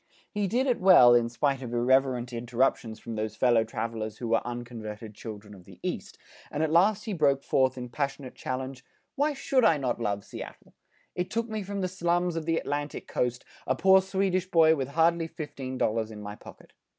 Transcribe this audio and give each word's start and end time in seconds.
He 0.31 0.47
did 0.47 0.65
it 0.65 0.79
well 0.81 1.13
in 1.13 1.29
spite 1.29 1.61
of 1.61 1.75
irreverent 1.75 2.33
interruptions 2.33 2.99
from 2.99 3.13
those 3.13 3.35
fellow 3.35 3.63
travelers 3.63 4.17
who 4.17 4.27
were 4.29 4.41
unconverted 4.43 5.13
children 5.13 5.53
of 5.53 5.65
the 5.65 5.79
East, 5.83 6.17
and 6.49 6.63
at 6.63 6.71
last 6.71 7.05
he 7.05 7.13
broke 7.13 7.43
forth 7.43 7.77
in 7.77 7.87
passionate 7.87 8.33
challenge, 8.33 8.83
"Why 9.13 9.33
should 9.33 9.63
I 9.63 9.77
not 9.77 10.01
love 10.01 10.23
Seattle! 10.25 10.73
It 11.13 11.29
took 11.29 11.47
me 11.47 11.61
from 11.61 11.81
the 11.81 11.87
slums 11.87 12.35
of 12.35 12.47
the 12.47 12.57
Atlantic 12.57 13.07
Coast, 13.07 13.45
a 13.67 13.75
poor 13.75 14.01
Swedish 14.01 14.49
boy 14.49 14.75
with 14.75 14.87
hardly 14.87 15.27
fifteen 15.27 15.77
dollars 15.77 16.09
in 16.09 16.19
my 16.19 16.33
pocket. 16.35 16.73